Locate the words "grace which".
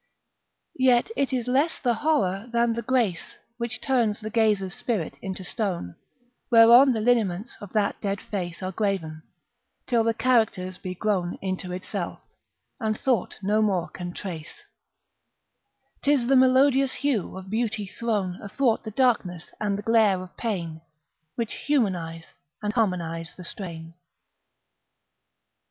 2.81-3.79